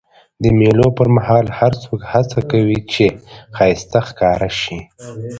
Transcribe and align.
د 0.43 0.45
مېلو 0.59 0.87
پر 0.97 1.07
مهال 1.15 1.45
هر 1.59 1.73
څوک 1.83 1.99
هڅه 2.13 2.39
کوي، 2.51 2.79
چي 2.93 3.07
ښایسته 3.55 3.99
ښکاره 4.07 4.49
سي. 4.61 4.79